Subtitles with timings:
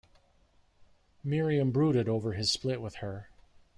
[1.23, 3.29] Miriam brooded over his split with her.